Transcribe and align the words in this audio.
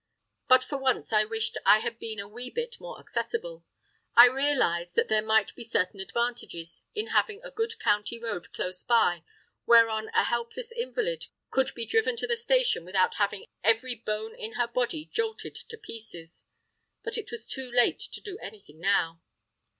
But 0.47 0.63
for 0.63 0.79
once 0.79 1.13
I 1.13 1.25
wished 1.25 1.59
I 1.63 1.77
had 1.77 1.99
been 1.99 2.19
a 2.19 2.27
wee 2.27 2.49
bit 2.49 2.77
more 2.79 2.99
accessible. 2.99 3.63
I 4.15 4.25
realised 4.27 4.95
that 4.95 5.09
there 5.09 5.21
might 5.21 5.53
be 5.53 5.61
certain 5.63 5.99
advantages 5.99 6.81
in 6.95 7.09
having 7.09 7.39
a 7.43 7.51
good 7.51 7.77
county 7.77 8.17
road 8.17 8.51
close 8.51 8.81
by 8.83 9.23
whereon 9.67 10.07
a 10.15 10.23
helpless 10.23 10.71
invalid 10.71 11.27
could 11.51 11.75
be 11.75 11.85
driven 11.85 12.15
to 12.15 12.25
the 12.25 12.35
station 12.35 12.83
without 12.83 13.17
having 13.17 13.45
every 13.63 13.93
bone 13.93 14.33
in 14.33 14.53
her 14.53 14.67
body 14.67 15.05
jolted 15.05 15.53
to 15.53 15.77
pieces! 15.77 16.45
But 17.03 17.15
it 17.15 17.29
was 17.29 17.45
too 17.45 17.69
late 17.71 17.99
to 17.99 18.21
do 18.21 18.39
anything 18.39 18.79
now. 18.79 19.21